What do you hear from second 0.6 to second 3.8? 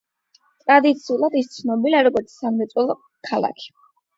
ტრადიციულად, ის ცნობილია, როგორც სამრეწველო ქალაქი.